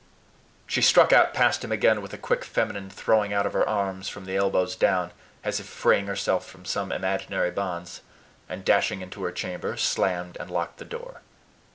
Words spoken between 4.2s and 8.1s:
the elbows down, as if freeing herself from some imaginary bonds,